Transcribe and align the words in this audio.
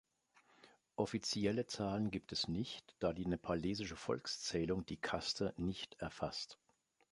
Offizielle 0.95 1.67
Zahlen 1.67 2.09
gibt 2.09 2.31
es 2.31 2.47
nicht, 2.47 2.95
da 2.97 3.13
die 3.13 3.27
nepalesische 3.27 3.95
Volkszählung 3.95 4.83
die 4.87 4.97
Kaste 4.97 5.53
nicht 5.57 5.93
erfasst. 5.99 6.57